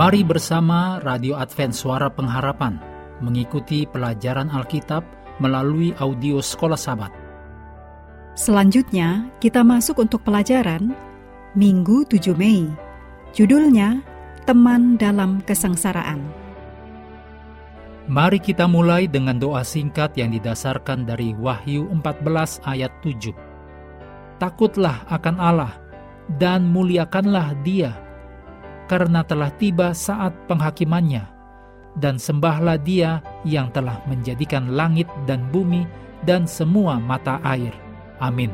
Mari 0.00 0.24
bersama 0.24 0.96
Radio 1.04 1.36
Advent 1.36 1.76
Suara 1.76 2.08
Pengharapan 2.08 2.80
mengikuti 3.20 3.84
pelajaran 3.84 4.48
Alkitab 4.48 5.04
melalui 5.44 5.92
audio 6.00 6.40
Sekolah 6.40 6.80
Sabat. 6.80 7.12
Selanjutnya, 8.32 9.28
kita 9.44 9.60
masuk 9.60 10.00
untuk 10.00 10.24
pelajaran 10.24 10.96
Minggu 11.52 12.08
7 12.08 12.32
Mei. 12.32 12.64
Judulnya 13.36 14.00
Teman 14.48 14.96
dalam 14.96 15.44
Kesengsaraan. 15.44 16.24
Mari 18.08 18.40
kita 18.40 18.64
mulai 18.64 19.04
dengan 19.04 19.36
doa 19.36 19.60
singkat 19.60 20.16
yang 20.16 20.32
didasarkan 20.32 21.04
dari 21.04 21.36
Wahyu 21.36 21.92
14 21.92 22.64
ayat 22.64 22.88
7. 23.04 23.36
Takutlah 24.40 25.04
akan 25.12 25.36
Allah 25.36 25.76
dan 26.40 26.72
muliakanlah 26.72 27.52
Dia 27.60 28.08
karena 28.90 29.22
telah 29.22 29.54
tiba 29.54 29.94
saat 29.94 30.34
penghakimannya, 30.50 31.22
dan 32.02 32.18
sembahlah 32.18 32.74
dia 32.82 33.22
yang 33.46 33.70
telah 33.70 34.02
menjadikan 34.10 34.74
langit 34.74 35.06
dan 35.30 35.46
bumi 35.54 35.86
dan 36.26 36.42
semua 36.50 36.98
mata 36.98 37.38
air. 37.46 37.70
Amin. 38.18 38.50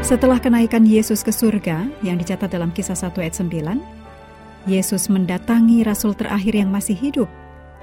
Setelah 0.00 0.40
kenaikan 0.40 0.88
Yesus 0.88 1.20
ke 1.20 1.32
surga 1.32 1.84
yang 2.00 2.16
dicatat 2.16 2.48
dalam 2.48 2.72
kisah 2.72 2.96
1 2.96 3.12
ayat 3.24 3.36
9, 3.40 4.68
Yesus 4.68 5.12
mendatangi 5.12 5.84
rasul 5.84 6.16
terakhir 6.16 6.56
yang 6.56 6.72
masih 6.72 6.96
hidup, 6.96 7.28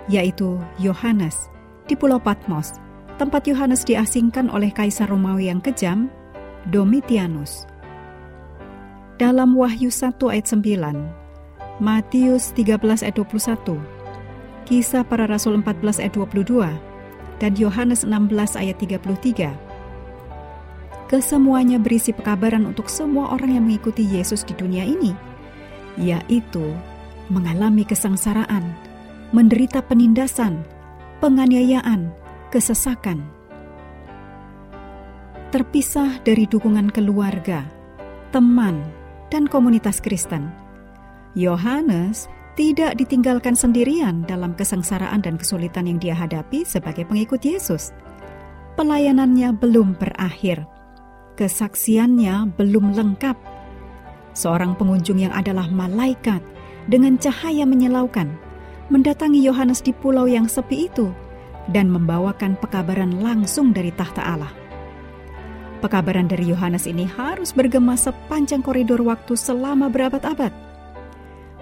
yaitu 0.09 0.57
Yohanes, 0.81 1.49
di 1.85 1.97
Pulau 1.97 2.21
Patmos, 2.21 2.77
tempat 3.21 3.45
Yohanes 3.45 3.85
diasingkan 3.85 4.49
oleh 4.49 4.73
Kaisar 4.73 5.05
Romawi 5.13 5.53
yang 5.53 5.61
kejam, 5.61 6.09
Domitianus. 6.73 7.69
Dalam 9.21 9.53
Wahyu 9.53 9.93
1 9.93 10.17
ayat 10.33 10.49
9, 10.49 11.77
Matius 11.77 12.49
13 12.57 13.05
ayat 13.05 13.13
21, 13.21 13.77
Kisah 14.65 15.05
para 15.05 15.29
Rasul 15.29 15.61
14 15.61 16.01
ayat 16.01 16.17
22, 16.17 16.65
dan 17.37 17.53
Yohanes 17.61 18.01
16 18.09 18.57
ayat 18.57 18.81
33. 18.81 19.53
Kesemuanya 21.05 21.77
berisi 21.77 22.17
pekabaran 22.17 22.65
untuk 22.65 22.89
semua 22.89 23.37
orang 23.37 23.53
yang 23.53 23.69
mengikuti 23.69 24.01
Yesus 24.01 24.41
di 24.41 24.57
dunia 24.57 24.81
ini, 24.81 25.13
yaitu 25.93 26.73
mengalami 27.29 27.85
kesengsaraan, 27.85 28.65
menderita 29.29 29.85
penindasan, 29.85 30.65
penganiayaan, 31.21 32.09
kesesakan. 32.51 33.23
Terpisah 35.55 36.19
dari 36.27 36.43
dukungan 36.43 36.91
keluarga, 36.91 37.63
teman, 38.35 38.83
dan 39.31 39.47
komunitas 39.47 40.03
Kristen, 40.03 40.51
Yohanes 41.31 42.27
tidak 42.59 42.99
ditinggalkan 42.99 43.55
sendirian 43.55 44.27
dalam 44.27 44.51
kesengsaraan 44.51 45.23
dan 45.23 45.39
kesulitan 45.39 45.87
yang 45.87 45.99
dia 46.03 46.11
hadapi 46.11 46.67
sebagai 46.67 47.07
pengikut 47.07 47.39
Yesus. 47.39 47.95
Pelayanannya 48.75 49.55
belum 49.55 49.95
berakhir, 49.95 50.67
kesaksiannya 51.39 52.51
belum 52.59 52.91
lengkap. 52.91 53.39
Seorang 54.35 54.75
pengunjung 54.75 55.23
yang 55.23 55.31
adalah 55.31 55.67
malaikat 55.71 56.43
dengan 56.87 57.15
cahaya 57.15 57.63
menyilaukan 57.63 58.27
mendatangi 58.91 59.39
Yohanes 59.39 59.79
di 59.79 59.95
pulau 59.95 60.27
yang 60.27 60.51
sepi 60.51 60.91
itu 60.91 61.11
dan 61.71 61.87
membawakan 61.87 62.59
pekabaran 62.59 63.23
langsung 63.23 63.71
dari 63.71 63.89
tahta 63.95 64.21
Allah. 64.21 64.51
Pekabaran 65.81 66.29
dari 66.29 66.45
Yohanes 66.53 66.85
ini 66.85 67.09
harus 67.09 67.55
bergema 67.57 67.97
sepanjang 67.97 68.61
koridor 68.61 69.01
waktu 69.01 69.33
selama 69.33 69.89
berabad-abad. 69.89 70.53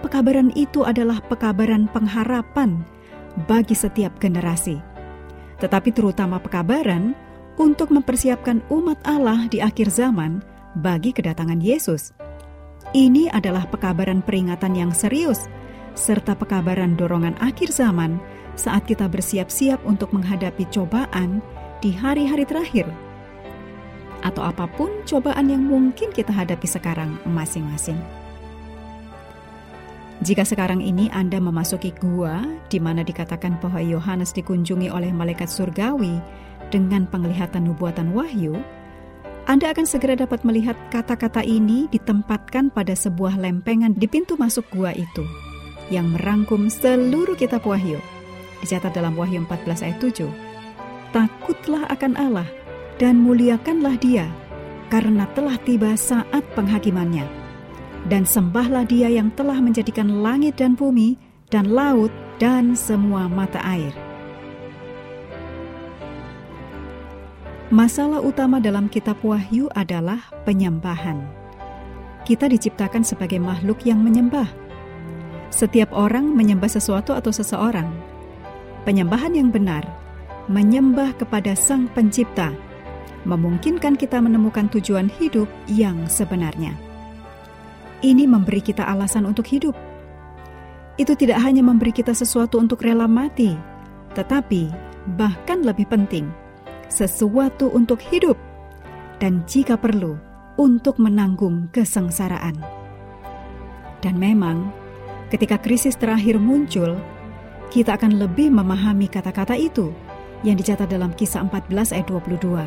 Pekabaran 0.03 0.52
itu 0.59 0.84
adalah 0.84 1.24
pekabaran 1.24 1.88
pengharapan 1.88 2.84
bagi 3.48 3.78
setiap 3.78 4.19
generasi, 4.19 4.75
tetapi 5.64 5.96
terutama 5.96 6.36
pekabaran 6.36 7.16
untuk 7.56 7.96
mempersiapkan 7.96 8.59
umat 8.72 9.00
Allah 9.08 9.48
di 9.48 9.64
akhir 9.64 9.92
zaman 9.92 10.44
bagi 10.75 11.16
kedatangan 11.16 11.59
Yesus. 11.59 12.12
Ini 12.92 13.30
adalah 13.31 13.68
pekabaran 13.68 14.24
peringatan 14.24 14.74
yang 14.75 14.92
serius, 14.92 15.48
serta 15.96 16.34
pekabaran 16.34 16.96
dorongan 16.96 17.36
akhir 17.44 17.72
zaman 17.75 18.18
saat 18.59 18.84
kita 18.84 19.08
bersiap-siap 19.08 19.80
untuk 19.88 20.12
menghadapi 20.12 20.68
cobaan 20.68 21.40
di 21.80 21.96
hari-hari 21.96 22.44
terakhir, 22.44 22.92
atau 24.20 24.44
apa 24.44 24.68
pun 24.75 24.92
cobaan 25.08 25.47
yang 25.47 25.64
mungkin 25.64 26.12
kita 26.12 26.36
hadapi 26.36 26.68
sekarang 26.68 27.16
masing-masing. 27.24 27.96
Jika 30.19 30.44
sekarang 30.44 30.84
ini 30.84 31.08
Anda 31.16 31.40
memasuki 31.40 31.96
gua 31.96 32.44
di 32.68 32.75
mana 32.75 33.08
dikatakan 33.08 33.56
bahwa 33.64 33.80
Yohanes 33.80 34.36
dikunjungi 34.36 34.92
oleh 34.92 35.16
malaikat 35.16 35.48
surgawi 35.48 36.19
dengan 36.68 37.08
penglihatan 37.08 37.72
nubuatan 37.72 38.12
wahyu, 38.12 38.59
Anda 39.48 39.72
akan 39.72 39.88
segera 39.88 40.19
dapat 40.19 40.44
melihat 40.44 40.75
kata-kata 40.92 41.40
ini 41.48 41.88
ditempatkan 41.88 42.75
pada 42.75 42.92
sebuah 42.92 43.40
lempengan 43.40 43.96
di 43.96 44.12
pintu 44.12 44.36
masuk 44.36 44.68
gua 44.75 44.92
itu 44.92 45.24
yang 45.88 46.12
merangkum 46.14 46.68
seluruh 46.69 47.34
kitab 47.34 47.66
wahyu 47.66 47.98
dicatat 48.62 48.92
dalam 48.94 49.16
Wahyu 49.16 49.44
14 49.47 49.86
ayat 49.86 49.97
7. 50.03 50.28
Takutlah 51.09 51.90
akan 51.90 52.14
Allah 52.20 52.50
dan 53.00 53.18
muliakanlah 53.24 53.96
dia, 53.97 54.28
karena 54.92 55.25
telah 55.34 55.56
tiba 55.64 55.96
saat 55.96 56.44
penghakimannya. 56.53 57.25
Dan 58.08 58.24
sembahlah 58.24 58.88
dia 58.88 59.12
yang 59.12 59.31
telah 59.36 59.59
menjadikan 59.59 60.24
langit 60.24 60.59
dan 60.59 60.75
bumi, 60.75 61.16
dan 61.52 61.68
laut, 61.72 62.12
dan 62.40 62.75
semua 62.75 63.28
mata 63.28 63.59
air. 63.64 63.92
Masalah 67.69 68.24
utama 68.25 68.58
dalam 68.58 68.90
kitab 68.90 69.22
Wahyu 69.22 69.69
adalah 69.78 70.25
penyembahan. 70.42 71.22
Kita 72.25 72.50
diciptakan 72.50 73.06
sebagai 73.06 73.38
makhluk 73.38 73.86
yang 73.86 74.02
menyembah. 74.02 74.50
Setiap 75.53 75.94
orang 75.94 76.34
menyembah 76.34 76.69
sesuatu 76.69 77.14
atau 77.14 77.30
seseorang, 77.30 77.90
Penyembahan 78.88 79.36
yang 79.36 79.52
benar 79.52 79.84
menyembah 80.50 81.14
kepada 81.14 81.54
Sang 81.54 81.86
Pencipta, 81.94 82.50
memungkinkan 83.28 83.94
kita 83.94 84.18
menemukan 84.18 84.66
tujuan 84.74 85.06
hidup 85.22 85.46
yang 85.70 86.10
sebenarnya. 86.10 86.74
Ini 88.02 88.26
memberi 88.26 88.64
kita 88.64 88.82
alasan 88.88 89.30
untuk 89.30 89.46
hidup. 89.46 89.78
Itu 90.98 91.14
tidak 91.14 91.40
hanya 91.46 91.62
memberi 91.62 91.94
kita 91.94 92.18
sesuatu 92.18 92.58
untuk 92.58 92.82
rela 92.82 93.06
mati, 93.06 93.54
tetapi 94.18 94.74
bahkan 95.20 95.62
lebih 95.62 95.86
penting, 95.86 96.26
sesuatu 96.90 97.70
untuk 97.70 98.02
hidup, 98.02 98.36
dan 99.22 99.46
jika 99.46 99.78
perlu, 99.78 100.18
untuk 100.58 100.98
menanggung 100.98 101.72
kesengsaraan. 101.72 102.58
Dan 104.02 104.18
memang, 104.18 104.74
ketika 105.32 105.62
krisis 105.62 105.96
terakhir 105.96 106.40
muncul, 106.42 107.00
kita 107.69 108.02
akan 108.02 108.18
lebih 108.18 108.50
memahami 108.50 109.06
kata-kata 109.06 109.53
itu 109.53 109.94
yang 110.41 110.57
dicatat 110.57 110.90
dalam 110.90 111.13
kisah 111.13 111.46
14 111.46 111.94
ayat 111.94 112.07
22. 112.09 112.66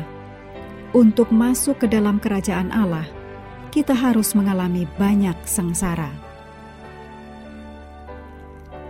Untuk 0.95 1.27
masuk 1.33 1.83
ke 1.83 1.87
dalam 1.91 2.23
kerajaan 2.23 2.71
Allah, 2.71 3.03
kita 3.73 3.91
harus 3.91 4.31
mengalami 4.31 4.87
banyak 4.95 5.35
sengsara. 5.43 6.07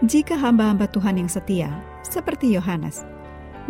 Jika 0.04 0.36
hamba-hamba 0.36 0.86
Tuhan 0.92 1.18
yang 1.18 1.32
setia, 1.32 1.72
seperti 2.04 2.52
Yohanes, 2.52 3.08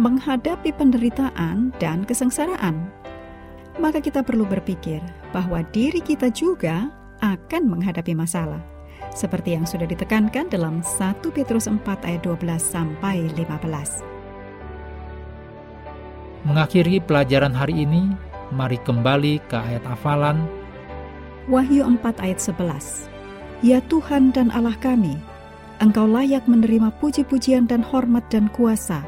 menghadapi 0.02 0.74
penderitaan 0.74 1.72
dan 1.78 2.02
kesengsaraan, 2.04 2.90
maka 3.78 4.02
kita 4.02 4.26
perlu 4.26 4.44
berpikir 4.44 5.00
bahwa 5.30 5.62
diri 5.70 6.02
kita 6.02 6.34
juga 6.34 6.90
akan 7.22 7.70
menghadapi 7.70 8.18
masalah 8.18 8.73
seperti 9.14 9.54
yang 9.56 9.66
sudah 9.70 9.86
ditekankan 9.86 10.50
dalam 10.50 10.82
1 10.82 11.22
Petrus 11.32 11.70
4 11.70 11.80
ayat 11.86 12.22
12 12.26 12.60
sampai 12.60 13.30
15. 13.38 14.04
Mengakhiri 16.44 17.00
pelajaran 17.00 17.56
hari 17.56 17.88
ini, 17.88 18.12
mari 18.52 18.76
kembali 18.84 19.40
ke 19.48 19.56
ayat 19.56 19.86
hafalan 19.88 20.44
Wahyu 21.48 21.84
4 21.84 22.24
ayat 22.24 22.40
11. 22.40 23.08
Ya 23.64 23.80
Tuhan 23.92 24.32
dan 24.32 24.48
Allah 24.52 24.76
kami, 24.80 25.20
Engkau 25.84 26.08
layak 26.08 26.48
menerima 26.48 26.92
puji-pujian 27.04 27.68
dan 27.68 27.84
hormat 27.84 28.24
dan 28.32 28.48
kuasa, 28.56 29.04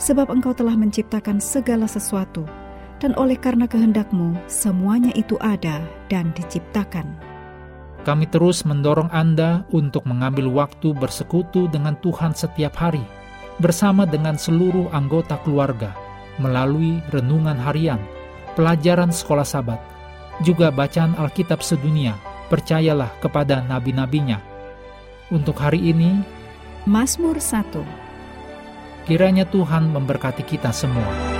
sebab 0.00 0.32
Engkau 0.32 0.56
telah 0.56 0.72
menciptakan 0.72 1.36
segala 1.36 1.84
sesuatu, 1.84 2.48
dan 2.96 3.12
oleh 3.20 3.36
karena 3.36 3.68
kehendakmu 3.68 4.36
semuanya 4.48 5.12
itu 5.12 5.36
ada 5.44 5.84
dan 6.08 6.32
diciptakan. 6.32 7.35
Kami 8.06 8.30
terus 8.30 8.62
mendorong 8.62 9.10
Anda 9.10 9.66
untuk 9.74 10.06
mengambil 10.06 10.46
waktu 10.46 10.94
bersekutu 10.94 11.66
dengan 11.66 11.98
Tuhan 11.98 12.38
setiap 12.38 12.78
hari, 12.78 13.02
bersama 13.58 14.06
dengan 14.06 14.38
seluruh 14.38 14.94
anggota 14.94 15.42
keluarga, 15.42 15.90
melalui 16.38 17.02
renungan 17.10 17.58
harian, 17.58 17.98
pelajaran 18.54 19.10
sekolah 19.10 19.42
sabat, 19.42 19.82
juga 20.46 20.70
bacaan 20.70 21.18
Alkitab 21.18 21.66
sedunia, 21.66 22.14
percayalah 22.46 23.10
kepada 23.18 23.66
nabi-nabinya. 23.66 24.38
Untuk 25.34 25.58
hari 25.58 25.90
ini, 25.90 26.22
Mazmur 26.86 27.42
1 27.42 28.06
kiranya 29.06 29.46
Tuhan 29.46 29.88
memberkati 29.94 30.42
kita 30.42 30.74
semua. 30.74 31.35